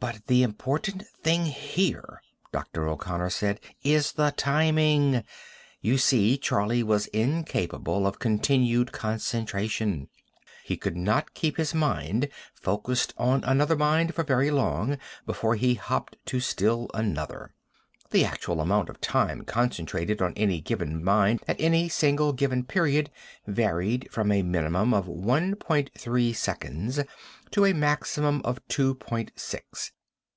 [0.00, 2.22] "But the important thing here,"
[2.52, 2.86] Dr.
[2.88, 5.24] O'Connor said, "is the timing.
[5.80, 10.08] You see, Charlie was incapable of continued concentration.
[10.62, 15.74] He could not keep his mind focused on another mind for very long, before he
[15.74, 17.52] hopped to still another.
[18.10, 23.10] The actual amount of time concentrated on any given mind at any single given period
[23.46, 27.00] varied from a minimum of one point three seconds
[27.50, 29.92] to a maximum of two point six.